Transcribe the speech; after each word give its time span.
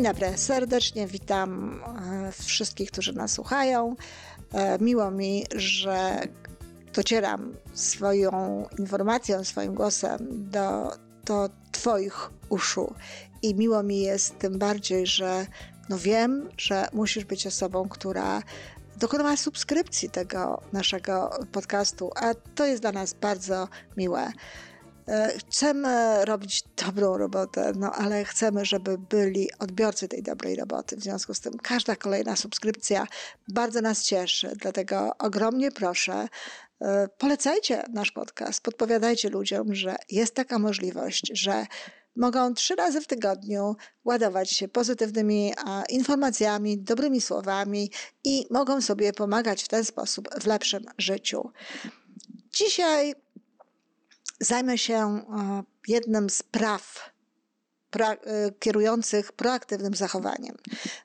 Dzień 0.00 0.08
dobry, 0.08 0.38
serdecznie 0.38 1.06
witam 1.06 1.80
e, 1.82 2.32
wszystkich, 2.32 2.90
którzy 2.90 3.12
nas 3.12 3.32
słuchają. 3.32 3.96
E, 4.52 4.78
miło 4.78 5.10
mi, 5.10 5.44
że 5.56 6.20
docieram 6.94 7.54
swoją 7.74 8.64
informacją, 8.78 9.44
swoim 9.44 9.74
głosem 9.74 10.18
do, 10.50 10.92
do 11.24 11.48
Twoich 11.72 12.30
uszu. 12.48 12.94
I 13.42 13.54
miło 13.54 13.82
mi 13.82 14.00
jest 14.00 14.38
tym 14.38 14.58
bardziej, 14.58 15.06
że 15.06 15.46
no 15.88 15.98
wiem, 15.98 16.48
że 16.58 16.88
musisz 16.92 17.24
być 17.24 17.46
osobą, 17.46 17.88
która 17.88 18.42
dokonała 18.96 19.36
subskrypcji 19.36 20.10
tego 20.10 20.62
naszego 20.72 21.30
podcastu, 21.52 22.10
a 22.16 22.34
to 22.54 22.66
jest 22.66 22.82
dla 22.82 22.92
nas 22.92 23.12
bardzo 23.12 23.68
miłe. 23.96 24.32
E, 25.08 25.38
chcemy 25.38 26.24
robić 26.24 26.62
dobrą 26.86 27.16
robotę, 27.18 27.72
no 27.76 27.92
ale 27.92 28.24
chcemy, 28.24 28.64
żeby 28.64 28.98
byli 28.98 29.48
odbiorcy 29.58 30.08
tej 30.08 30.22
dobrej 30.22 30.56
roboty. 30.56 30.96
W 30.96 31.02
związku 31.02 31.34
z 31.34 31.40
tym 31.40 31.52
każda 31.62 31.96
kolejna 31.96 32.36
subskrypcja 32.36 33.06
bardzo 33.48 33.80
nas 33.80 34.04
cieszy. 34.04 34.52
Dlatego 34.56 35.10
ogromnie 35.18 35.72
proszę, 35.72 36.28
e, 36.80 37.08
polecajcie 37.18 37.84
nasz 37.92 38.10
podcast, 38.10 38.62
podpowiadajcie 38.62 39.30
ludziom, 39.30 39.74
że 39.74 39.96
jest 40.10 40.34
taka 40.34 40.58
możliwość, 40.58 41.30
że 41.32 41.66
mogą 42.16 42.54
trzy 42.54 42.74
razy 42.74 43.00
w 43.00 43.06
tygodniu 43.06 43.76
ładować 44.04 44.50
się 44.50 44.68
pozytywnymi 44.68 45.54
informacjami, 45.88 46.78
dobrymi 46.78 47.20
słowami 47.20 47.90
i 48.24 48.46
mogą 48.50 48.80
sobie 48.80 49.12
pomagać 49.12 49.62
w 49.62 49.68
ten 49.68 49.84
sposób 49.84 50.28
w 50.40 50.46
lepszym 50.46 50.84
życiu. 50.98 51.50
Dzisiaj 52.54 53.14
zajmę 54.40 54.78
się 54.78 54.96
e, 54.96 55.22
jednym 55.88 56.30
z 56.30 56.42
praw 56.42 57.10
pra, 57.90 58.12
e, 58.12 58.18
kierujących 58.58 59.32
proaktywnym 59.32 59.94
zachowaniem. 59.94 60.56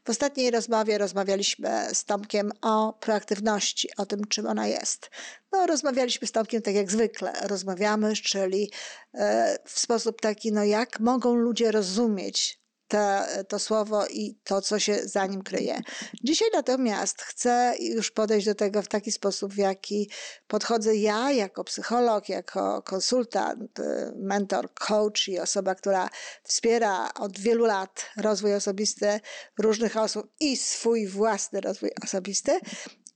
W 0.05 0.09
ostatniej 0.09 0.51
rozmowie 0.51 0.97
rozmawialiśmy 0.97 1.87
z 1.93 2.05
Tomkiem 2.05 2.51
o 2.61 2.93
proaktywności, 2.93 3.89
o 3.97 4.05
tym, 4.05 4.27
czym 4.27 4.47
ona 4.47 4.67
jest. 4.67 5.09
No, 5.51 5.65
rozmawialiśmy 5.65 6.27
z 6.27 6.31
Tomkiem 6.31 6.61
tak 6.61 6.75
jak 6.75 6.91
zwykle 6.91 7.33
rozmawiamy, 7.41 8.13
czyli 8.15 8.71
e, 9.13 9.57
w 9.65 9.79
sposób 9.79 10.21
taki, 10.21 10.51
no 10.51 10.63
jak 10.63 10.99
mogą 10.99 11.35
ludzie 11.35 11.71
rozumieć 11.71 12.64
te, 12.87 13.27
to 13.47 13.59
słowo 13.59 14.07
i 14.07 14.39
to, 14.43 14.61
co 14.61 14.79
się 14.79 14.99
za 15.03 15.25
nim 15.25 15.41
kryje. 15.41 15.81
Dzisiaj 16.23 16.47
natomiast 16.53 17.21
chcę 17.21 17.73
już 17.79 18.11
podejść 18.11 18.45
do 18.45 18.55
tego 18.55 18.81
w 18.81 18.87
taki 18.87 19.11
sposób, 19.11 19.53
w 19.53 19.57
jaki 19.57 20.09
podchodzę 20.47 20.95
ja 20.95 21.31
jako 21.31 21.63
psycholog, 21.63 22.29
jako 22.29 22.81
konsultant, 22.81 23.71
mentor, 24.15 24.73
coach 24.73 25.27
i 25.27 25.39
osoba, 25.39 25.75
która 25.75 26.09
wspiera 26.43 27.13
od 27.13 27.39
wielu 27.39 27.65
lat 27.65 28.05
rozwój 28.17 28.55
osobisty 28.55 29.19
różnych 29.59 29.97
osób 29.97 30.31
i 30.39 30.57
swój 30.57 31.07
własny 31.07 31.61
rozwój 31.61 31.91
osobisty 32.03 32.59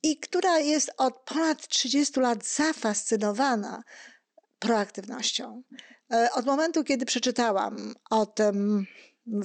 i 0.03 0.20
która 0.20 0.59
jest 0.59 0.92
od 0.97 1.20
ponad 1.20 1.67
30 1.67 2.20
lat 2.20 2.45
zafascynowana 2.45 3.84
proaktywnością. 4.59 5.64
E, 6.14 6.30
od 6.34 6.45
momentu, 6.45 6.84
kiedy 6.84 7.06
przeczytałam 7.06 7.94
o 8.09 8.25
tym, 8.25 8.85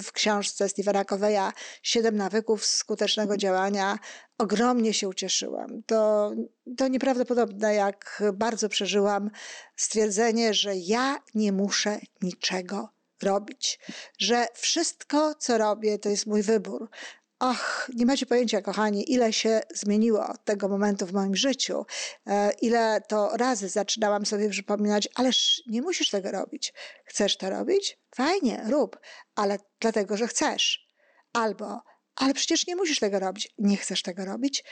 w 0.03 0.11
książce 0.11 0.69
Stephena 0.69 1.05
Coveya 1.05 1.51
Siedem 1.83 2.15
nawyków 2.15 2.65
skutecznego 2.65 3.37
działania 3.37 3.99
ogromnie 4.37 4.93
się 4.93 5.07
ucieszyłam. 5.07 5.83
To, 5.85 6.31
to 6.77 6.87
nieprawdopodobne, 6.87 7.75
jak 7.75 8.23
bardzo 8.33 8.69
przeżyłam 8.69 9.31
stwierdzenie, 9.75 10.53
że 10.53 10.75
ja 10.75 11.17
nie 11.35 11.51
muszę 11.51 11.99
niczego 12.21 12.89
robić, 13.23 13.79
że 14.19 14.47
wszystko, 14.53 15.35
co 15.35 15.57
robię, 15.57 15.99
to 15.99 16.09
jest 16.09 16.27
mój 16.27 16.41
wybór, 16.41 16.89
Och, 17.39 17.89
nie 17.95 18.05
macie 18.05 18.25
pojęcia, 18.25 18.61
kochani, 18.61 19.11
ile 19.11 19.33
się 19.33 19.61
zmieniło 19.73 20.27
od 20.27 20.45
tego 20.45 20.67
momentu 20.69 21.05
w 21.05 21.13
moim 21.13 21.35
życiu, 21.35 21.85
e, 22.27 22.51
ile 22.61 23.01
to 23.07 23.37
razy 23.37 23.69
zaczynałam 23.69 24.25
sobie 24.25 24.49
przypominać, 24.49 25.07
ależ 25.15 25.63
nie 25.67 25.81
musisz 25.81 26.09
tego 26.09 26.31
robić. 26.31 26.73
Chcesz 27.05 27.37
to 27.37 27.49
robić? 27.49 27.99
Fajnie, 28.15 28.65
rób, 28.69 28.99
ale 29.35 29.57
dlatego, 29.79 30.17
że 30.17 30.27
chcesz. 30.27 30.89
Albo, 31.33 31.81
ale 32.15 32.33
przecież 32.33 32.67
nie 32.67 32.75
musisz 32.75 32.99
tego 32.99 33.19
robić. 33.19 33.53
Nie 33.57 33.77
chcesz 33.77 34.01
tego 34.01 34.25
robić? 34.25 34.63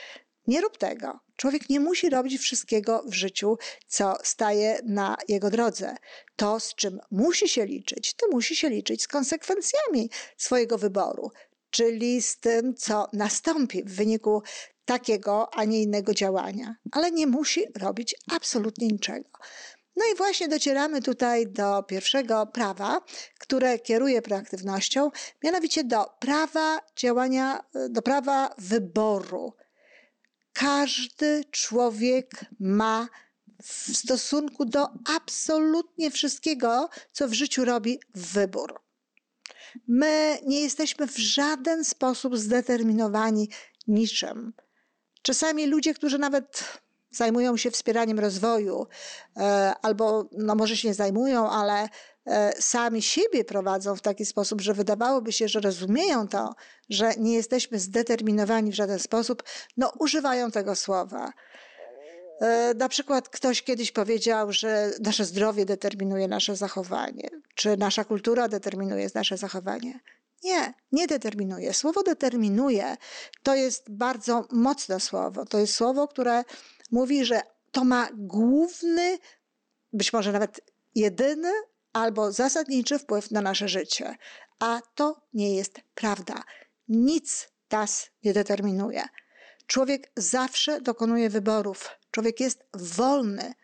Nie 0.46 0.60
rób 0.60 0.78
tego. 0.78 1.20
Człowiek 1.36 1.68
nie 1.70 1.80
musi 1.80 2.10
robić 2.10 2.40
wszystkiego 2.40 3.02
w 3.06 3.14
życiu, 3.14 3.56
co 3.86 4.16
staje 4.22 4.78
na 4.84 5.16
jego 5.28 5.50
drodze. 5.50 5.96
To, 6.36 6.60
z 6.60 6.74
czym 6.74 7.00
musi 7.10 7.48
się 7.48 7.66
liczyć, 7.66 8.14
to 8.14 8.26
musi 8.32 8.56
się 8.56 8.68
liczyć 8.68 9.02
z 9.02 9.08
konsekwencjami 9.08 10.10
swojego 10.36 10.78
wyboru 10.78 11.30
czyli 11.74 12.22
z 12.22 12.38
tym, 12.38 12.74
co 12.74 13.08
nastąpi 13.12 13.84
w 13.84 13.94
wyniku 13.96 14.42
takiego, 14.84 15.54
a 15.54 15.64
nie 15.64 15.82
innego 15.82 16.14
działania, 16.14 16.76
ale 16.92 17.10
nie 17.10 17.26
musi 17.26 17.64
robić 17.78 18.14
absolutnie 18.32 18.88
niczego. 18.88 19.30
No 19.96 20.04
i 20.12 20.16
właśnie 20.16 20.48
docieramy 20.48 21.02
tutaj 21.02 21.46
do 21.46 21.82
pierwszego 21.82 22.46
prawa, 22.46 23.00
które 23.38 23.78
kieruje 23.78 24.22
proaktywnością, 24.22 25.10
mianowicie 25.44 25.84
do 25.84 26.04
prawa 26.18 26.80
działania, 26.96 27.64
do 27.90 28.02
prawa 28.02 28.54
wyboru. 28.58 29.52
Każdy 30.52 31.44
człowiek 31.50 32.44
ma 32.60 33.08
w 33.62 33.96
stosunku 33.96 34.64
do 34.64 34.88
absolutnie 35.16 36.10
wszystkiego, 36.10 36.88
co 37.12 37.28
w 37.28 37.32
życiu 37.32 37.64
robi, 37.64 38.00
wybór. 38.14 38.84
My 39.88 40.38
nie 40.46 40.60
jesteśmy 40.60 41.06
w 41.06 41.18
żaden 41.18 41.84
sposób 41.84 42.38
zdeterminowani 42.38 43.48
niczym. 43.86 44.52
Czasami 45.22 45.66
ludzie, 45.66 45.94
którzy 45.94 46.18
nawet 46.18 46.64
zajmują 47.10 47.56
się 47.56 47.70
wspieraniem 47.70 48.18
rozwoju, 48.18 48.86
e, 49.36 49.74
albo 49.82 50.28
no 50.32 50.54
może 50.54 50.76
się 50.76 50.88
nie 50.88 50.94
zajmują, 50.94 51.50
ale 51.50 51.88
e, 52.26 52.52
sami 52.62 53.02
siebie 53.02 53.44
prowadzą 53.44 53.96
w 53.96 54.00
taki 54.00 54.26
sposób, 54.26 54.60
że 54.60 54.74
wydawałoby 54.74 55.32
się, 55.32 55.48
że 55.48 55.60
rozumieją 55.60 56.28
to, 56.28 56.54
że 56.90 57.12
nie 57.18 57.34
jesteśmy 57.34 57.78
zdeterminowani 57.78 58.70
w 58.70 58.74
żaden 58.74 58.98
sposób, 58.98 59.42
no 59.76 59.92
używają 59.98 60.50
tego 60.50 60.76
słowa. 60.76 61.32
E, 62.40 62.74
na 62.74 62.88
przykład 62.88 63.28
ktoś 63.28 63.62
kiedyś 63.62 63.92
powiedział, 63.92 64.52
że 64.52 64.90
nasze 65.00 65.24
zdrowie 65.24 65.64
determinuje 65.64 66.28
nasze 66.28 66.56
zachowanie, 66.56 67.28
czy 67.54 67.76
nasza 67.76 68.04
kultura 68.04 68.48
determinuje 68.48 69.08
nasze 69.14 69.36
zachowanie. 69.36 70.00
Nie, 70.44 70.74
nie 70.92 71.06
determinuje. 71.06 71.74
Słowo 71.74 72.02
determinuje 72.02 72.96
to 73.42 73.54
jest 73.54 73.90
bardzo 73.90 74.46
mocne 74.52 75.00
słowo. 75.00 75.44
To 75.46 75.58
jest 75.58 75.74
słowo, 75.74 76.08
które 76.08 76.44
mówi, 76.90 77.24
że 77.24 77.40
to 77.72 77.84
ma 77.84 78.08
główny, 78.14 79.18
być 79.92 80.12
może 80.12 80.32
nawet 80.32 80.60
jedyny 80.94 81.52
albo 81.92 82.32
zasadniczy 82.32 82.98
wpływ 82.98 83.30
na 83.30 83.40
nasze 83.40 83.68
życie. 83.68 84.16
A 84.58 84.80
to 84.94 85.20
nie 85.34 85.56
jest 85.56 85.80
prawda. 85.94 86.42
Nic 86.88 87.48
nas 87.70 88.10
nie 88.24 88.32
determinuje. 88.32 89.02
Człowiek 89.66 90.12
zawsze 90.16 90.80
dokonuje 90.80 91.30
wyborów. 91.30 91.90
Człowiek 92.14 92.40
jest 92.40 92.64
wolny 92.74 93.54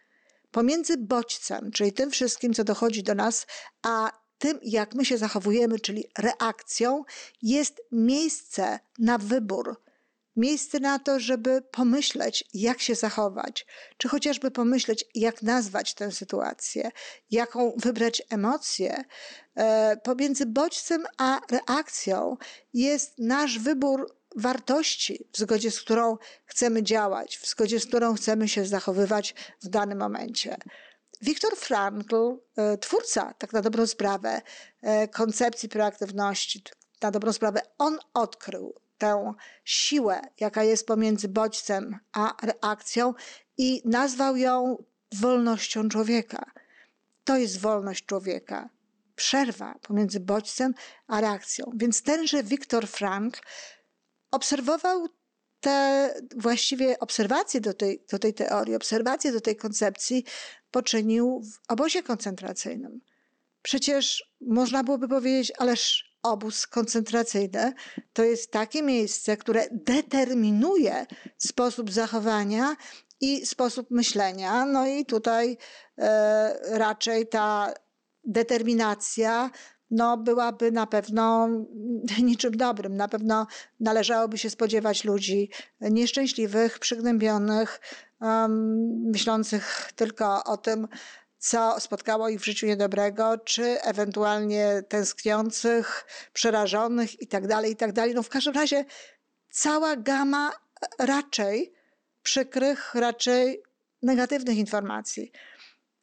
pomiędzy 0.50 0.96
bodźcem, 0.96 1.70
czyli 1.70 1.92
tym 1.92 2.10
wszystkim, 2.10 2.54
co 2.54 2.64
dochodzi 2.64 3.02
do 3.02 3.14
nas, 3.14 3.46
a 3.82 4.12
tym, 4.38 4.58
jak 4.62 4.94
my 4.94 5.04
się 5.04 5.18
zachowujemy, 5.18 5.80
czyli 5.80 6.04
reakcją, 6.18 7.04
jest 7.42 7.82
miejsce 7.92 8.78
na 8.98 9.18
wybór. 9.18 9.82
Miejsce 10.36 10.80
na 10.80 10.98
to, 10.98 11.20
żeby 11.20 11.62
pomyśleć, 11.70 12.44
jak 12.54 12.80
się 12.80 12.94
zachować, 12.94 13.66
czy 13.96 14.08
chociażby 14.08 14.50
pomyśleć, 14.50 15.04
jak 15.14 15.42
nazwać 15.42 15.94
tę 15.94 16.12
sytuację, 16.12 16.90
jaką 17.30 17.72
wybrać 17.76 18.22
emocję. 18.30 19.04
E, 19.56 19.96
pomiędzy 19.96 20.46
bodźcem 20.46 21.04
a 21.18 21.40
reakcją 21.50 22.36
jest 22.72 23.18
nasz 23.18 23.58
wybór 23.58 24.19
wartości, 24.36 25.26
w 25.32 25.38
zgodzie 25.38 25.70
z 25.70 25.80
którą 25.80 26.16
chcemy 26.44 26.82
działać, 26.82 27.38
w 27.38 27.46
zgodzie 27.46 27.80
z 27.80 27.86
którą 27.86 28.14
chcemy 28.14 28.48
się 28.48 28.66
zachowywać 28.66 29.34
w 29.62 29.68
danym 29.68 29.98
momencie. 29.98 30.56
Viktor 31.22 31.56
Frankl, 31.56 32.16
e, 32.56 32.78
twórca, 32.78 33.34
tak 33.38 33.52
na 33.52 33.62
dobrą 33.62 33.86
sprawę, 33.86 34.42
e, 34.82 35.08
koncepcji 35.08 35.68
proaktywności, 35.68 36.62
na 37.02 37.10
dobrą 37.10 37.32
sprawę, 37.32 37.60
on 37.78 37.98
odkrył 38.14 38.74
tę 38.98 39.34
siłę, 39.64 40.20
jaka 40.40 40.64
jest 40.64 40.86
pomiędzy 40.86 41.28
bodźcem 41.28 41.98
a 42.12 42.36
reakcją 42.42 43.14
i 43.58 43.82
nazwał 43.84 44.36
ją 44.36 44.84
wolnością 45.12 45.88
człowieka. 45.88 46.50
To 47.24 47.36
jest 47.36 47.60
wolność 47.60 48.06
człowieka. 48.06 48.68
Przerwa 49.16 49.74
pomiędzy 49.82 50.20
bodźcem 50.20 50.74
a 51.06 51.20
reakcją. 51.20 51.72
Więc 51.74 52.02
tenże 52.02 52.42
Viktor 52.42 52.88
Frankl 52.88 53.40
obserwował 54.30 55.08
te 55.60 56.14
właściwie 56.36 56.98
obserwacje 56.98 57.60
do 57.60 57.74
tej, 57.74 58.04
do 58.10 58.18
tej 58.18 58.34
teorii, 58.34 58.74
obserwacje 58.74 59.32
do 59.32 59.40
tej 59.40 59.56
koncepcji 59.56 60.24
poczynił 60.70 61.42
w 61.42 61.72
obozie 61.72 62.02
koncentracyjnym. 62.02 63.00
Przecież 63.62 64.32
można 64.40 64.84
byłoby 64.84 65.08
powiedzieć, 65.08 65.52
ależ 65.58 66.10
obóz 66.22 66.66
koncentracyjny 66.66 67.72
to 68.12 68.24
jest 68.24 68.50
takie 68.50 68.82
miejsce, 68.82 69.36
które 69.36 69.66
determinuje 69.70 71.06
sposób 71.38 71.90
zachowania 71.92 72.76
i 73.20 73.46
sposób 73.46 73.90
myślenia. 73.90 74.66
No 74.66 74.86
i 74.86 75.06
tutaj 75.06 75.56
e, 75.98 76.78
raczej 76.78 77.28
ta 77.28 77.74
determinacja 78.24 79.50
no, 79.90 80.16
byłaby 80.16 80.72
na 80.72 80.86
pewno 80.86 81.48
niczym 82.22 82.56
dobrym. 82.56 82.96
Na 82.96 83.08
pewno 83.08 83.46
należałoby 83.80 84.38
się 84.38 84.50
spodziewać 84.50 85.04
ludzi 85.04 85.50
nieszczęśliwych, 85.80 86.78
przygnębionych, 86.78 87.80
um, 88.20 89.10
myślących 89.10 89.92
tylko 89.96 90.44
o 90.44 90.56
tym, 90.56 90.88
co 91.38 91.80
spotkało 91.80 92.28
ich 92.28 92.40
w 92.40 92.44
życiu 92.44 92.66
niedobrego, 92.66 93.38
czy 93.38 93.82
ewentualnie 93.82 94.82
tęskniących, 94.88 96.06
przerażonych 96.32 97.20
itd., 97.20 97.48
tak 97.48 97.66
itd. 97.68 97.92
Tak 97.92 98.14
no 98.14 98.22
w 98.22 98.28
każdym 98.28 98.54
razie 98.54 98.84
cała 99.50 99.96
gama 99.96 100.52
raczej 100.98 101.72
przykrych, 102.22 102.94
raczej 102.94 103.62
negatywnych 104.02 104.58
informacji. 104.58 105.32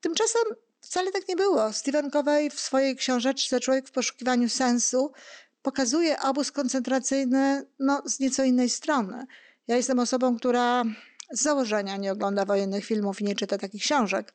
Tymczasem 0.01 0.43
wcale 0.87 1.11
tak 1.11 1.27
nie 1.27 1.35
było. 1.35 1.73
Stephen 1.73 2.11
Covey 2.11 2.49
w 2.49 2.59
swojej 2.59 2.95
książeczce 2.95 3.59
Człowiek 3.59 3.87
w 3.87 3.91
poszukiwaniu 3.91 4.49
sensu 4.49 5.11
pokazuje 5.61 6.21
obóz 6.21 6.51
koncentracyjny 6.51 7.65
no, 7.79 8.01
z 8.05 8.19
nieco 8.19 8.43
innej 8.43 8.69
strony. 8.69 9.25
Ja 9.67 9.75
jestem 9.75 9.99
osobą, 9.99 10.37
która 10.37 10.83
z 11.31 11.41
założenia 11.41 11.97
nie 11.97 12.11
ogląda 12.11 12.45
wojennych 12.45 12.85
filmów 12.85 13.21
i 13.21 13.23
nie 13.23 13.35
czyta 13.35 13.57
takich 13.57 13.81
książek. 13.81 14.33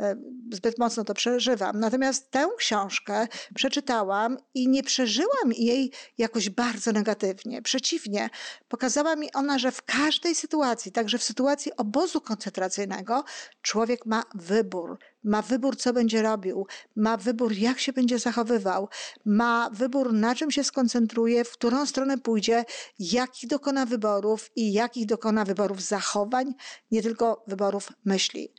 E, 0.00 0.16
zbyt 0.52 0.78
mocno 0.78 1.04
to 1.04 1.14
przeżywam. 1.14 1.80
Natomiast 1.80 2.30
tę 2.30 2.48
książkę 2.58 3.28
przeczytałam 3.54 4.36
i 4.54 4.68
nie 4.68 4.82
przeżyłam 4.82 5.52
jej 5.56 5.92
jakoś 6.18 6.50
bardzo 6.50 6.92
negatywnie. 6.92 7.62
Przeciwnie, 7.62 8.30
pokazała 8.68 9.16
mi 9.16 9.32
ona, 9.32 9.58
że 9.58 9.72
w 9.72 9.82
każdej 9.82 10.34
sytuacji, 10.34 10.92
także 10.92 11.18
w 11.18 11.22
sytuacji 11.22 11.76
obozu 11.76 12.20
koncentracyjnego, 12.20 13.24
człowiek 13.62 14.06
ma 14.06 14.22
wybór 14.34 14.98
ma 15.24 15.42
wybór, 15.42 15.76
co 15.76 15.92
będzie 15.92 16.22
robił, 16.22 16.66
ma 16.96 17.16
wybór, 17.16 17.52
jak 17.52 17.78
się 17.78 17.92
będzie 17.92 18.18
zachowywał, 18.18 18.88
ma 19.24 19.70
wybór, 19.72 20.12
na 20.12 20.34
czym 20.34 20.50
się 20.50 20.64
skoncentruje, 20.64 21.44
w 21.44 21.52
którą 21.52 21.86
stronę 21.86 22.18
pójdzie, 22.18 22.64
jakich 22.98 23.50
dokona 23.50 23.86
wyborów 23.86 24.50
i 24.56 24.72
jakich 24.72 25.06
dokona 25.06 25.44
wyborów 25.44 25.80
zachowań, 25.82 26.54
nie 26.90 27.02
tylko 27.02 27.44
wyborów 27.46 27.92
myśli. 28.04 28.52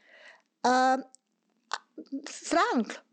Frank 2.29 3.03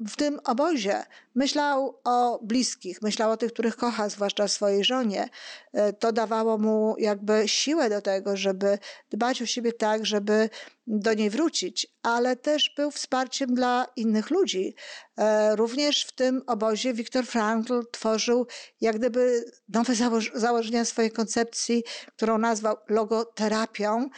w 0.00 0.16
tym 0.16 0.40
obozie 0.44 1.02
myślał 1.34 2.00
o 2.04 2.38
bliskich, 2.42 3.02
myślał 3.02 3.30
o 3.30 3.36
tych, 3.36 3.52
których 3.52 3.76
kocha, 3.76 4.08
zwłaszcza 4.08 4.48
swojej 4.48 4.84
żonie. 4.84 5.28
E, 5.72 5.92
to 5.92 6.12
dawało 6.12 6.58
mu 6.58 6.94
jakby 6.98 7.48
siłę 7.48 7.90
do 7.90 8.02
tego, 8.02 8.36
żeby 8.36 8.78
dbać 9.10 9.42
o 9.42 9.46
siebie 9.46 9.72
tak, 9.72 10.06
żeby 10.06 10.50
do 10.86 11.14
niej 11.14 11.30
wrócić, 11.30 11.86
ale 12.02 12.36
też 12.36 12.74
był 12.76 12.90
wsparciem 12.90 13.54
dla 13.54 13.86
innych 13.96 14.30
ludzi. 14.30 14.74
E, 15.18 15.56
również 15.56 16.04
w 16.04 16.12
tym 16.12 16.42
obozie 16.46 16.94
Viktor 16.94 17.26
Frankl 17.26 17.82
tworzył 17.92 18.46
jak 18.80 18.96
gdyby 18.98 19.44
nowe 19.68 19.94
założenia 20.34 20.84
swojej 20.84 21.10
koncepcji, 21.10 21.84
którą 22.16 22.38
nazwał 22.38 22.76
logoterapią 22.88 24.08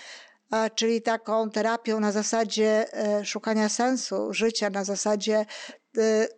czyli 0.75 1.03
taką 1.03 1.51
terapią 1.51 2.01
na 2.01 2.13
zasadzie 2.13 2.93
e, 2.93 3.25
szukania 3.25 3.69
sensu 3.69 4.35
życia, 4.35 4.71
na 4.71 4.85
zasadzie 4.85 5.47
e, 5.99 6.29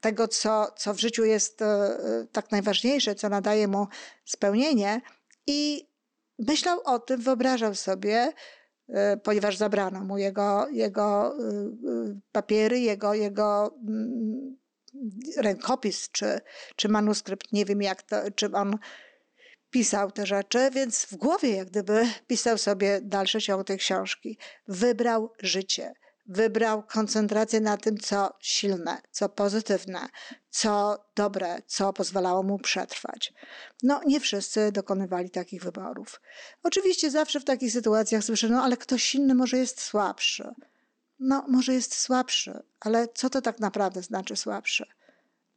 tego, 0.00 0.28
co, 0.28 0.72
co 0.76 0.94
w 0.94 1.00
życiu 1.00 1.24
jest 1.24 1.62
e, 1.62 1.98
tak 2.32 2.50
najważniejsze, 2.50 3.14
co 3.14 3.28
nadaje 3.28 3.68
mu 3.68 3.86
spełnienie. 4.24 5.00
I 5.46 5.88
myślał 6.38 6.80
o 6.84 6.98
tym, 6.98 7.20
wyobrażał 7.20 7.74
sobie, 7.74 8.32
ponieważ 9.22 9.56
zabrano 9.56 10.00
mu 10.00 10.18
jego, 10.18 10.68
jego 10.68 11.36
papiery, 12.32 12.80
jego, 12.80 13.14
jego 13.14 13.74
mm, 13.88 14.56
rękopis 15.36 16.10
czy, 16.10 16.40
czy 16.76 16.88
manuskrypt, 16.88 17.52
nie 17.52 17.64
wiem 17.64 17.82
jak 17.82 18.02
to, 18.02 18.16
czy 18.34 18.52
on 18.52 18.78
pisał 19.76 20.10
te 20.10 20.26
rzeczy, 20.26 20.70
więc 20.72 21.04
w 21.04 21.16
głowie 21.16 21.56
jak 21.56 21.68
gdyby 21.68 22.08
pisał 22.26 22.58
sobie 22.58 23.00
dalszy 23.02 23.40
ciąg 23.40 23.66
tej 23.66 23.78
książki. 23.78 24.38
Wybrał 24.68 25.32
życie, 25.42 25.92
wybrał 26.26 26.82
koncentrację 26.82 27.60
na 27.60 27.76
tym, 27.76 27.98
co 27.98 28.30
silne, 28.40 29.00
co 29.10 29.28
pozytywne, 29.28 30.08
co 30.50 30.98
dobre, 31.16 31.62
co 31.66 31.92
pozwalało 31.92 32.42
mu 32.42 32.58
przetrwać. 32.58 33.32
No, 33.82 34.00
nie 34.06 34.20
wszyscy 34.20 34.72
dokonywali 34.72 35.30
takich 35.30 35.62
wyborów. 35.62 36.20
Oczywiście 36.62 37.10
zawsze 37.10 37.40
w 37.40 37.44
takich 37.44 37.72
sytuacjach 37.72 38.24
słyszę, 38.24 38.48
no 38.48 38.62
ale 38.62 38.76
ktoś 38.76 39.14
inny 39.14 39.34
może 39.34 39.56
jest 39.56 39.80
słabszy. 39.80 40.54
No, 41.18 41.44
może 41.48 41.74
jest 41.74 41.94
słabszy, 41.94 42.62
ale 42.80 43.08
co 43.08 43.30
to 43.30 43.42
tak 43.42 43.60
naprawdę 43.60 44.02
znaczy 44.02 44.36
słabszy? 44.36 44.86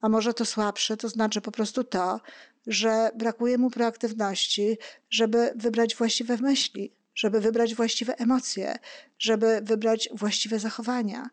A 0.02 0.10
może 0.10 0.34
to 0.34 0.46
słabsze 0.46 0.98
to 0.98 1.10
znaczy 1.10 1.42
po 1.42 1.52
prostu 1.52 1.84
to, 1.84 2.20
że 2.68 3.12
brakuje 3.16 3.58
mu 3.58 3.70
proaktywności, 3.70 4.78
żeby 5.10 5.54
wybrać 5.56 5.96
właściwe 5.96 6.38
myśli, 6.38 6.94
żeby 7.16 7.42
wybrać 7.42 7.76
właściwe 7.76 8.18
emocje, 8.18 8.76
żeby 9.18 9.62
wybrać 9.64 10.10
właściwe 10.14 10.60
zachowania. 10.60 11.30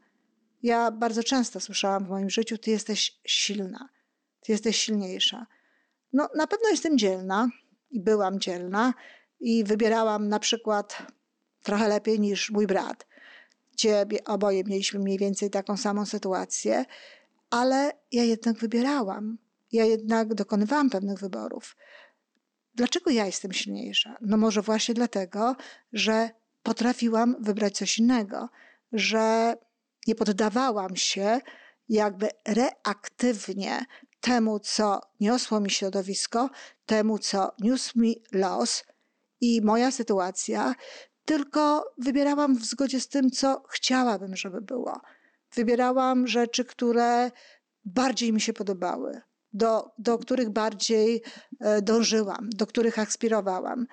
Ja 0.63 0.91
bardzo 0.91 1.23
często 1.23 1.61
słyszałam 1.61 2.05
w 2.05 2.09
moim 2.09 2.31
życiu: 2.31 2.59
Ty 2.59 2.71
jesteś 2.71 3.21
silna, 3.27 3.89
ty 4.41 4.53
jesteś 4.53 4.77
silniejsza. 4.77 5.47
No, 6.13 6.29
na 6.37 6.47
pewno 6.47 6.69
jestem 6.69 6.99
dzielna 6.99 7.49
i 7.91 8.01
byłam 8.01 8.41
dzielna 8.41 8.95
i 9.41 9.65
wybierałam 9.65 10.29
na 10.29 10.39
przykład 10.39 11.03
trochę 11.63 11.89
lepiej 11.89 12.21
niż 12.21 12.51
mój 12.51 12.67
brat. 12.67 13.07
Ciebie 13.77 14.25
oboje 14.25 14.65
mieliśmy 14.65 15.01
mniej 15.01 15.19
więcej 15.19 15.51
taką 15.51 15.77
samą 15.77 16.07
sytuację, 16.07 16.85
ale 17.51 17.93
ja 18.13 18.25
jednak 18.25 18.59
wybierałam 18.59 19.39
ja 19.73 19.85
jednak 19.85 20.35
dokonywałam 20.35 20.91
pewnych 20.91 21.19
wyborów. 21.19 21.77
Dlaczego 22.75 23.11
ja 23.11 23.27
jestem 23.27 23.53
silniejsza? 23.53 24.17
No 24.21 24.37
może 24.37 24.63
właśnie 24.63 24.95
dlatego, 24.95 25.57
że 25.93 26.31
potrafiłam 26.63 27.37
wybrać 27.41 27.77
coś 27.77 27.99
innego, 27.99 28.49
że 28.93 29.55
nie 30.07 30.15
poddawałam 30.15 30.97
się 30.97 31.41
jakby 31.89 32.29
reaktywnie 32.49 33.85
temu, 34.21 34.61
co 34.61 35.01
niosło 35.21 35.61
mi 35.61 35.71
środowisko, 35.71 36.51
temu, 36.87 37.19
co 37.19 37.51
niósł 37.61 37.99
mi 37.99 38.23
los 38.33 38.85
i 39.41 39.63
moja 39.63 39.91
sytuacja, 39.91 40.75
tylko 41.25 41.95
wybierałam 41.99 42.57
w 42.57 42.65
zgodzie 42.65 43.01
z 43.01 43.09
tym, 43.09 43.31
co 43.31 43.63
chciałabym, 43.69 44.37
żeby 44.37 44.61
było. 44.61 45.01
Wybierałam 45.55 46.27
rzeczy, 46.27 46.65
które 46.65 47.31
bardziej 47.85 48.33
mi 48.33 48.41
się 48.41 48.53
podobały, 48.53 49.21
do, 49.53 49.91
do 49.99 50.19
których 50.19 50.51
bardziej 50.51 51.23
e, 51.61 51.83
dążyłam, 51.83 52.51
do 52.51 52.67
których 52.67 52.99
aspirowałam. 52.99 53.87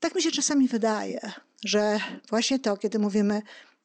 Tak 0.00 0.14
mi 0.14 0.22
się 0.22 0.30
czasami 0.30 0.68
wydaje, 0.68 1.32
że 1.64 2.00
właśnie 2.28 2.58
to, 2.58 2.76
kiedy 2.76 2.98
mówimy 2.98 3.42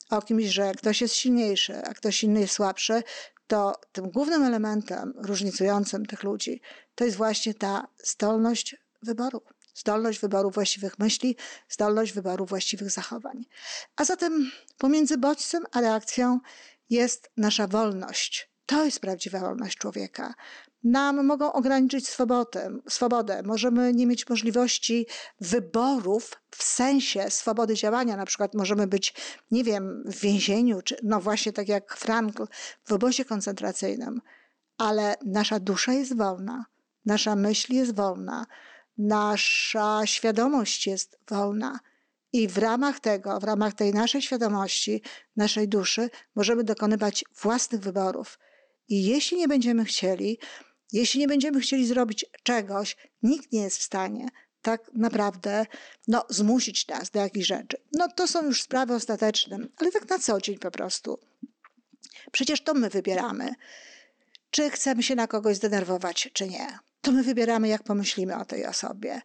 o 0.10 0.22
kimś, 0.22 0.46
że 0.46 0.72
ktoś 0.74 1.01
jest 1.01 1.15
silniejszy, 1.15 1.77
a 1.86 1.93
ktoś 1.93 2.24
inny 2.24 2.39
jest 2.39 2.53
słabszy, 2.53 3.03
to 3.48 3.75
tym 3.91 4.10
głównym 4.10 4.43
elementem 4.43 5.13
różnicującym 5.17 6.05
tych 6.05 6.24
ludzi 6.24 6.62
to 6.96 7.05
jest 7.05 7.17
właśnie 7.17 7.53
ta 7.53 7.88
zdolność 8.03 8.75
wyboru. 9.03 9.41
Zdolność 9.75 10.20
wyboru 10.20 10.51
właściwych 10.51 11.00
myśli, 11.00 11.36
zdolność 11.70 12.13
wyboru 12.13 12.46
właściwych 12.46 12.91
zachowań. 12.91 13.46
A 13.96 14.05
zatem 14.05 14.51
pomiędzy 14.77 15.17
bodźcem 15.17 15.63
a 15.72 15.81
reakcją 15.81 16.39
jest 16.91 17.31
nasza 17.38 17.67
wolność. 17.67 18.51
To 18.65 18.86
jest 18.86 19.00
prawdziwa 19.00 19.39
wolność 19.39 19.77
człowieka 19.77 20.33
nam 20.83 21.25
mogą 21.25 21.53
ograniczyć 21.53 22.07
swobodę, 22.07 22.77
swobodę. 22.89 23.41
Możemy 23.45 23.93
nie 23.93 24.07
mieć 24.07 24.29
możliwości 24.29 25.07
wyborów 25.41 26.31
w 26.51 26.63
sensie 26.63 27.29
swobody 27.29 27.75
działania. 27.75 28.17
Na 28.17 28.25
przykład 28.25 28.53
możemy 28.53 28.88
być, 28.88 29.13
nie 29.51 29.63
wiem, 29.63 30.03
w 30.05 30.19
więzieniu, 30.19 30.81
czy 30.81 30.98
no 31.03 31.21
właśnie 31.21 31.53
tak 31.53 31.67
jak 31.67 31.98
Frankl 31.98 32.43
w 32.83 32.91
obozie 32.91 33.25
koncentracyjnym, 33.25 34.21
ale 34.77 35.15
nasza 35.25 35.60
dusza 35.60 35.93
jest 35.93 36.17
wolna, 36.17 36.65
nasza 37.05 37.36
myśl 37.36 37.74
jest 37.74 37.95
wolna, 37.95 38.45
nasza 38.98 40.01
świadomość 40.05 40.88
jest 40.88 41.19
wolna. 41.29 41.79
I 42.33 42.47
w 42.47 42.57
ramach 42.57 43.00
tego, 43.00 43.39
w 43.39 43.43
ramach 43.43 43.73
tej 43.73 43.93
naszej 43.93 44.21
świadomości, 44.21 45.01
naszej 45.35 45.67
duszy, 45.67 46.09
możemy 46.35 46.63
dokonywać 46.63 47.25
własnych 47.41 47.81
wyborów. 47.81 48.39
I 48.88 49.05
jeśli 49.05 49.38
nie 49.38 49.47
będziemy 49.47 49.85
chcieli, 49.85 50.39
jeśli 50.91 51.19
nie 51.19 51.27
będziemy 51.27 51.59
chcieli 51.59 51.88
zrobić 51.88 52.25
czegoś, 52.43 52.97
nikt 53.23 53.51
nie 53.51 53.61
jest 53.61 53.77
w 53.77 53.83
stanie 53.83 54.27
tak 54.61 54.91
naprawdę 54.93 55.65
no, 56.07 56.25
zmusić 56.29 56.88
nas 56.88 57.09
do 57.09 57.19
jakichś 57.19 57.47
rzeczy. 57.47 57.77
No 57.93 58.07
to 58.07 58.27
są 58.27 58.45
już 58.45 58.61
sprawy 58.61 58.93
ostateczne, 58.93 59.57
ale 59.77 59.91
tak 59.91 60.09
na 60.09 60.19
co 60.19 60.41
dzień 60.41 60.57
po 60.57 60.71
prostu. 60.71 61.19
Przecież 62.31 62.63
to 62.63 62.73
my 62.73 62.89
wybieramy. 62.89 63.53
czy 64.50 64.69
chcemy 64.69 65.03
się 65.03 65.15
na 65.15 65.27
kogoś 65.27 65.57
zdenerwować, 65.57 66.29
czy 66.33 66.47
nie. 66.47 66.79
To 67.01 67.11
my 67.11 67.23
wybieramy, 67.23 67.67
jak 67.67 67.83
pomyślimy 67.83 68.38
o 68.38 68.45
tej 68.45 68.65
osobie. 68.65 69.21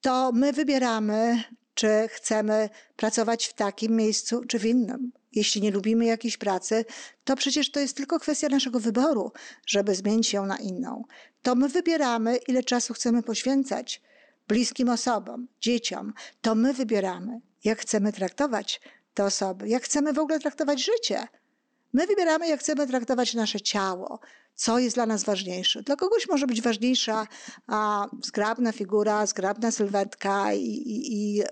To 0.00 0.32
my 0.32 0.52
wybieramy, 0.52 1.44
czy 1.78 2.08
chcemy 2.08 2.68
pracować 2.96 3.46
w 3.46 3.52
takim 3.52 3.96
miejscu, 3.96 4.44
czy 4.44 4.58
w 4.58 4.64
innym. 4.64 5.12
Jeśli 5.32 5.60
nie 5.60 5.70
lubimy 5.70 6.04
jakiejś 6.04 6.36
pracy, 6.36 6.84
to 7.24 7.36
przecież 7.36 7.70
to 7.70 7.80
jest 7.80 7.96
tylko 7.96 8.18
kwestia 8.18 8.48
naszego 8.48 8.80
wyboru, 8.80 9.32
żeby 9.66 9.94
zmienić 9.94 10.32
ją 10.32 10.46
na 10.46 10.56
inną. 10.56 11.04
To 11.42 11.54
my 11.54 11.68
wybieramy, 11.68 12.36
ile 12.48 12.62
czasu 12.62 12.94
chcemy 12.94 13.22
poświęcać 13.22 14.02
bliskim 14.48 14.88
osobom, 14.88 15.48
dzieciom. 15.60 16.12
To 16.40 16.54
my 16.54 16.74
wybieramy, 16.74 17.40
jak 17.64 17.78
chcemy 17.80 18.12
traktować 18.12 18.80
te 19.14 19.24
osoby, 19.24 19.68
jak 19.68 19.82
chcemy 19.82 20.12
w 20.12 20.18
ogóle 20.18 20.40
traktować 20.40 20.84
życie. 20.84 21.26
My 21.92 22.06
wybieramy, 22.06 22.48
jak 22.48 22.60
chcemy 22.60 22.86
traktować 22.86 23.34
nasze 23.34 23.60
ciało, 23.60 24.20
co 24.58 24.78
jest 24.78 24.96
dla 24.96 25.06
nas 25.06 25.24
ważniejsze. 25.24 25.82
Dla 25.82 25.96
kogoś 25.96 26.28
może 26.28 26.46
być 26.46 26.62
ważniejsza 26.62 27.26
a, 27.66 28.06
zgrabna 28.24 28.72
figura, 28.72 29.26
zgrabna 29.26 29.70
sylwetka 29.70 30.52
i, 30.52 30.64
i, 30.64 31.36
i 31.36 31.42
y, 31.42 31.46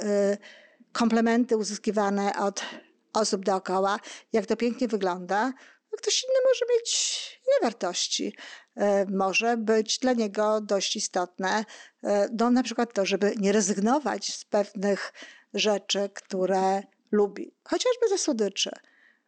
komplementy 0.92 1.56
uzyskiwane 1.56 2.36
od 2.36 2.64
osób 3.12 3.44
dookoła, 3.44 3.98
jak 4.32 4.46
to 4.46 4.56
pięknie 4.56 4.88
wygląda. 4.88 5.52
Ktoś 5.98 6.24
inny 6.24 6.38
może 6.48 6.64
mieć 6.74 7.40
inne 7.46 7.70
wartości. 7.70 8.32
Y, 8.76 8.82
może 9.10 9.56
być 9.56 9.98
dla 9.98 10.12
niego 10.12 10.60
dość 10.60 10.96
istotne, 10.96 11.64
y, 12.04 12.08
no, 12.38 12.50
na 12.50 12.62
przykład 12.62 12.92
to, 12.92 13.06
żeby 13.06 13.34
nie 13.36 13.52
rezygnować 13.52 14.34
z 14.34 14.44
pewnych 14.44 15.12
rzeczy, 15.54 16.10
które 16.14 16.82
lubi, 17.12 17.54
chociażby 17.64 18.08
ze 18.08 18.18
słodyczy. 18.18 18.70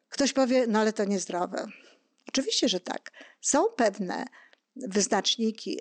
Ktoś 0.09 0.33
powie, 0.33 0.67
no 0.67 0.79
ale 0.79 0.93
to 0.93 1.05
niezdrowe. 1.05 1.67
Oczywiście, 2.39 2.69
że 2.69 2.81
tak. 2.81 3.11
Są 3.41 3.65
pewne 3.77 4.25
wyznaczniki, 4.77 5.81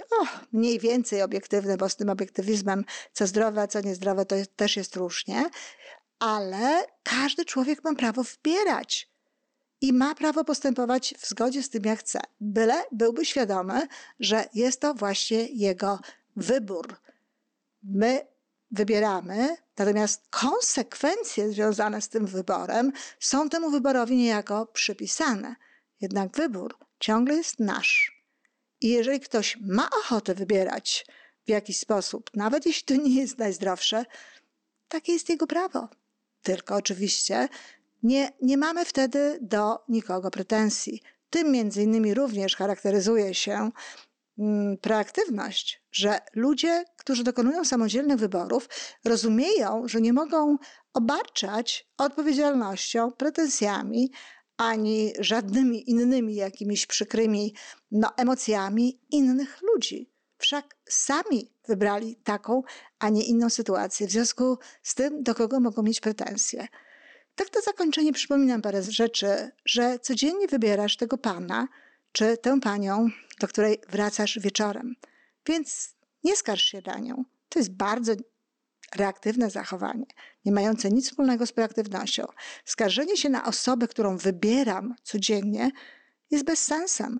mniej 0.52 0.80
więcej 0.80 1.22
obiektywne, 1.22 1.78
bo 1.78 1.90
z 1.90 1.96
tym 1.96 2.10
obiektywizmem, 2.10 2.86
co 3.14 3.28
zdrowe, 3.28 3.62
a 3.62 3.68
co 3.68 3.82
niezdrowe, 3.82 4.26
to 4.26 4.36
jest, 4.36 4.56
też 4.56 4.78
jest 4.78 4.96
różnie, 4.96 5.50
ale 6.20 6.86
każdy 7.04 7.46
człowiek 7.46 7.84
ma 7.84 7.96
prawo 7.96 8.24
wybierać 8.24 9.10
i 9.82 9.94
ma 9.94 10.16
prawo 10.16 10.44
postępować 10.44 11.16
w 11.18 11.28
zgodzie 11.28 11.64
z 11.64 11.70
tym, 11.70 11.84
jak 11.86 12.00
chce, 12.00 12.20
byle 12.40 12.84
byłby 12.92 13.26
świadomy, 13.26 13.88
że 14.20 14.46
jest 14.54 14.82
to 14.82 14.94
właśnie 14.94 15.48
jego 15.48 16.00
wybór. 16.36 16.96
My 17.84 18.28
wybieramy, 18.72 19.56
natomiast 19.78 20.28
konsekwencje 20.30 21.50
związane 21.50 22.02
z 22.02 22.10
tym 22.10 22.26
wyborem 22.26 22.92
są 23.20 23.50
temu 23.50 23.72
wyborowi 23.72 24.16
niejako 24.16 24.66
przypisane. 24.66 25.56
Jednak 26.02 26.38
wybór 26.38 26.78
ciągle 27.00 27.36
jest 27.36 27.60
nasz. 27.60 28.24
I 28.82 28.90
jeżeli 28.90 29.20
ktoś 29.20 29.58
ma 29.62 29.90
ochotę 29.90 30.36
wybierać 30.36 31.06
w 31.46 31.50
jakiś 31.50 31.80
sposób, 31.80 32.30
nawet 32.34 32.66
jeśli 32.66 32.84
to 32.84 33.04
nie 33.04 33.16
jest 33.16 33.38
najzdrowsze, 33.38 34.06
takie 34.88 35.14
jest 35.14 35.30
jego 35.30 35.48
prawo. 35.48 35.90
Tylko 36.44 36.76
oczywiście 36.76 37.48
nie, 38.04 38.32
nie 38.42 38.58
mamy 38.58 38.86
wtedy 38.86 39.40
do 39.42 39.80
nikogo 39.90 40.32
pretensji. 40.32 41.02
Tym 41.30 41.52
między 41.52 41.84
innymi 41.84 42.14
również 42.14 42.56
charakteryzuje 42.56 43.34
się 43.34 43.72
mm, 44.40 44.78
proaktywność, 44.78 45.82
że 45.92 46.20
ludzie, 46.34 46.86
którzy 46.98 47.24
dokonują 47.24 47.66
samodzielnych 47.66 48.18
wyborów, 48.18 48.70
rozumieją, 49.06 49.88
że 49.88 50.02
nie 50.02 50.14
mogą 50.14 50.58
obarczać 50.94 51.88
odpowiedzialnością, 51.98 53.12
pretensjami 53.12 54.12
ani 54.58 55.14
żadnymi 55.20 55.90
innymi 55.90 56.36
jakimiś 56.36 56.86
przykrymi 56.86 57.54
no, 57.92 58.14
emocjami 58.18 59.00
innych 59.12 59.62
ludzi. 59.62 60.10
Wszak 60.38 60.76
sami 60.90 61.52
wybrali 61.68 62.16
taką, 62.16 62.64
a 63.00 63.10
nie 63.10 63.24
inną 63.24 63.50
sytuację, 63.50 64.08
w 64.08 64.12
związku 64.12 64.58
z 64.84 64.96
tym, 64.96 65.24
do 65.24 65.36
kogo 65.36 65.60
mogą 65.60 65.84
mieć 65.84 66.00
pretensje. 66.00 66.68
Tak 67.36 67.56
na 67.56 67.62
zakończenie 67.62 68.14
przypominam 68.14 68.62
parę 68.62 68.84
rzeczy, 68.84 69.52
że 69.66 70.00
codziennie 70.00 70.48
wybierasz 70.48 70.98
tego 70.98 71.18
pana 71.18 71.68
czy 72.12 72.38
tę 72.38 72.60
panią, 72.60 73.10
do 73.40 73.48
której 73.48 73.82
wracasz 73.90 74.40
wieczorem. 74.40 74.96
Więc 75.46 75.96
nie 76.24 76.36
skarż 76.36 76.64
się 76.64 76.82
na 76.86 77.00
nią. 77.00 77.24
To 77.50 77.60
jest 77.60 77.72
bardzo 77.72 78.14
reaktywne 78.96 79.50
zachowanie, 79.50 80.06
nie 80.46 80.52
mające 80.52 80.90
nic 80.90 81.10
wspólnego 81.10 81.46
z 81.46 81.52
proaktywnością. 81.52 82.26
Skarżenie 82.66 83.18
się 83.18 83.30
na 83.30 83.46
osobę, 83.46 83.88
którą 83.88 84.18
wybieram 84.18 84.96
codziennie, 85.04 85.72
jest 86.32 86.46
bezsensem. 86.46 87.20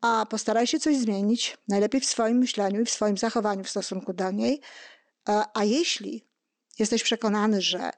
A 0.00 0.26
postaraj 0.26 0.66
się 0.66 0.78
coś 0.78 0.96
zmienić, 0.96 1.58
najlepiej 1.68 2.00
w 2.00 2.06
swoim 2.06 2.38
myśleniu 2.38 2.80
i 2.80 2.84
w 2.84 2.90
swoim 2.90 3.16
zachowaniu 3.18 3.64
w 3.64 3.70
stosunku 3.70 4.12
do 4.12 4.30
niej. 4.30 4.60
A 5.54 5.64
jeśli 5.64 6.24
jesteś 6.78 7.02
przekonany, 7.02 7.62
że 7.62 7.90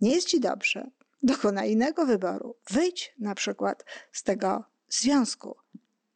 nie 0.00 0.14
jest 0.14 0.28
ci 0.28 0.40
dobrze, 0.40 0.90
dokonaj 1.22 1.70
innego 1.70 2.06
wyboru. 2.06 2.56
Wyjdź 2.70 3.14
na 3.18 3.34
przykład 3.34 3.84
z 4.12 4.22
tego 4.22 4.64
związku. 4.88 5.56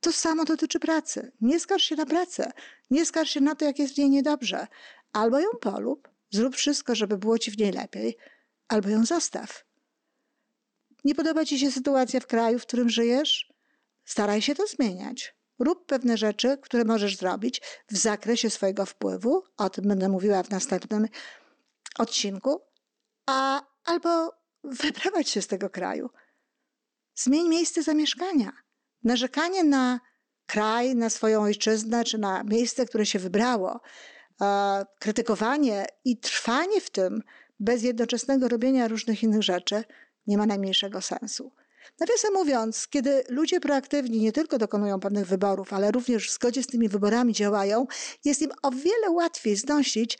To 0.00 0.12
samo 0.12 0.44
dotyczy 0.44 0.80
pracy. 0.80 1.32
Nie 1.40 1.60
skarż 1.60 1.82
się 1.82 1.96
na 1.96 2.06
pracę. 2.06 2.52
Nie 2.90 3.06
skarż 3.06 3.30
się 3.30 3.40
na 3.40 3.54
to, 3.54 3.64
jak 3.64 3.78
jest 3.78 3.94
w 3.94 3.98
niej 3.98 4.10
niedobrze. 4.10 4.66
Albo 5.12 5.40
ją 5.40 5.48
polub, 5.60 6.08
zrób 6.30 6.56
wszystko, 6.56 6.94
żeby 6.94 7.18
było 7.18 7.38
ci 7.38 7.50
w 7.50 7.58
niej 7.58 7.72
lepiej, 7.72 8.16
albo 8.68 8.88
ją 8.88 9.06
zostaw. 9.06 9.64
Nie 11.04 11.14
podoba 11.14 11.44
ci 11.44 11.58
się 11.58 11.70
sytuacja 11.70 12.20
w 12.20 12.26
kraju, 12.26 12.58
w 12.58 12.66
którym 12.66 12.90
żyjesz? 12.90 13.52
Staraj 14.04 14.42
się 14.42 14.54
to 14.54 14.66
zmieniać. 14.66 15.34
Rób 15.58 15.86
pewne 15.86 16.16
rzeczy, 16.16 16.58
które 16.62 16.84
możesz 16.84 17.16
zrobić 17.16 17.62
w 17.90 17.96
zakresie 17.96 18.50
swojego 18.50 18.86
wpływu. 18.86 19.42
O 19.56 19.70
tym 19.70 19.88
będę 19.88 20.08
mówiła 20.08 20.42
w 20.42 20.50
następnym 20.50 21.06
odcinku. 21.98 22.60
A 23.26 23.62
albo 23.84 24.32
wyprowadź 24.64 25.28
się 25.28 25.42
z 25.42 25.46
tego 25.46 25.70
kraju. 25.70 26.10
Zmień 27.14 27.48
miejsce 27.48 27.82
zamieszkania. 27.82 28.52
Narzekanie 29.04 29.64
na 29.64 30.00
kraj, 30.46 30.94
na 30.94 31.10
swoją 31.10 31.42
ojczyznę 31.42 32.04
czy 32.04 32.18
na 32.18 32.44
miejsce, 32.44 32.86
które 32.86 33.06
się 33.06 33.18
wybrało, 33.18 33.80
krytykowanie 34.98 35.86
i 36.04 36.16
trwanie 36.16 36.80
w 36.80 36.90
tym 36.90 37.22
bez 37.60 37.82
jednoczesnego 37.82 38.48
robienia 38.48 38.88
różnych 38.88 39.22
innych 39.22 39.42
rzeczy 39.42 39.84
nie 40.26 40.38
ma 40.38 40.46
najmniejszego 40.46 41.00
sensu. 41.00 41.52
Nawiasem 42.00 42.34
mówiąc, 42.34 42.88
kiedy 42.88 43.24
ludzie 43.28 43.60
proaktywni 43.60 44.20
nie 44.20 44.32
tylko 44.32 44.58
dokonują 44.58 45.00
pewnych 45.00 45.26
wyborów, 45.26 45.72
ale 45.72 45.90
również 45.90 46.28
w 46.28 46.32
zgodzie 46.32 46.62
z 46.62 46.66
tymi 46.66 46.88
wyborami 46.88 47.32
działają, 47.32 47.86
jest 48.24 48.42
im 48.42 48.50
o 48.62 48.70
wiele 48.70 49.10
łatwiej 49.10 49.56
znosić 49.56 50.18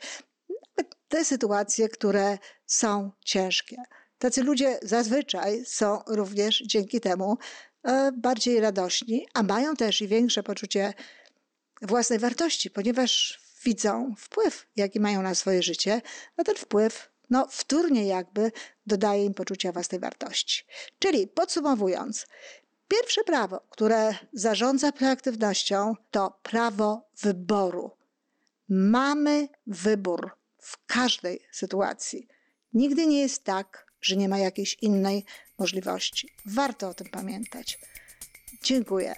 te 1.07 1.25
sytuacje, 1.25 1.89
które 1.89 2.37
są 2.65 3.11
ciężkie. 3.25 3.75
Tacy 4.17 4.43
ludzie 4.43 4.79
zazwyczaj 4.83 5.65
są 5.65 5.99
również 6.07 6.63
dzięki 6.65 7.01
temu 7.01 7.37
e, 7.83 8.11
bardziej 8.11 8.59
radośni, 8.59 9.27
a 9.33 9.43
mają 9.43 9.75
też 9.75 10.01
i 10.01 10.07
większe 10.07 10.43
poczucie 10.43 10.93
własnej 11.81 12.19
wartości, 12.19 12.69
ponieważ 12.69 13.39
widzą 13.63 14.13
wpływ, 14.17 14.67
jaki 14.75 14.99
mają 14.99 15.21
na 15.21 15.35
swoje 15.35 15.63
życie, 15.63 16.01
no 16.37 16.43
ten 16.43 16.55
wpływ 16.55 17.09
no, 17.29 17.47
wtórnie 17.51 18.05
jakby 18.05 18.51
dodaje 18.87 19.25
im 19.25 19.33
poczucia 19.33 19.71
własnej 19.71 20.01
wartości. 20.01 20.63
Czyli 20.99 21.27
podsumowując, 21.27 22.27
pierwsze 22.87 23.23
prawo, 23.23 23.61
które 23.69 24.13
zarządza 24.33 24.91
proaktywnością, 24.91 25.95
to 26.11 26.39
prawo 26.43 27.09
wyboru. 27.21 27.91
Mamy 28.69 29.47
wybór 29.67 30.31
w 30.57 30.85
każdej 30.85 31.39
sytuacji. 31.51 32.27
Nigdy 32.73 33.07
nie 33.07 33.21
jest 33.21 33.43
tak, 33.43 33.85
że 34.01 34.15
nie 34.15 34.29
ma 34.29 34.37
jakiejś 34.37 34.77
innej 34.81 35.25
możliwości. 35.59 36.29
Warto 36.45 36.89
o 36.89 36.93
tym 36.93 37.07
pamiętać. 37.09 37.79
Dziękuję. 38.63 39.15